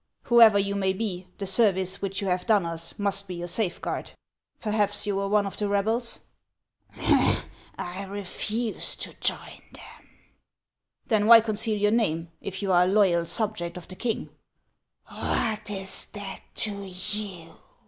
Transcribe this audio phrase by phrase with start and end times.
[0.23, 4.13] Whoever you may be, the service which you have done us must be your safeguard.
[4.59, 6.21] Perhaps you were one of the rebels?""
[7.77, 10.09] I refused to join them.""
[11.09, 14.29] Then why conceal your name, if you are a loyal subject of the king?""
[15.05, 17.57] What is that to you